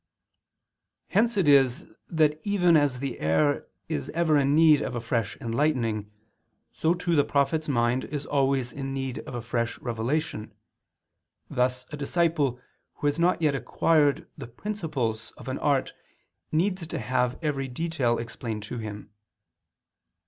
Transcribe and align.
Hence 1.09 1.37
it 1.37 1.47
is 1.47 1.85
that 2.09 2.41
even 2.43 2.75
as 2.75 2.97
the 2.97 3.19
air 3.19 3.67
is 3.87 4.09
ever 4.15 4.35
in 4.35 4.55
need 4.55 4.81
of 4.81 4.95
a 4.95 4.99
fresh 4.99 5.37
enlightening, 5.39 6.11
so 6.73 6.95
too 6.95 7.15
the 7.15 7.23
prophet's 7.23 7.69
mind 7.69 8.05
is 8.05 8.25
always 8.25 8.73
in 8.73 8.95
need 8.95 9.19
of 9.27 9.35
a 9.35 9.43
fresh 9.43 9.77
revelation; 9.77 10.55
thus 11.51 11.85
a 11.91 11.97
disciple 11.97 12.59
who 12.95 13.05
has 13.05 13.19
not 13.19 13.43
yet 13.43 13.53
acquired 13.53 14.27
the 14.35 14.47
principles 14.47 15.33
of 15.37 15.47
an 15.47 15.59
art 15.59 15.93
needs 16.51 16.87
to 16.87 16.97
have 16.97 17.37
every 17.43 17.67
detail 17.67 18.17
explained 18.17 18.63
to 18.63 18.79
him. 18.79 19.11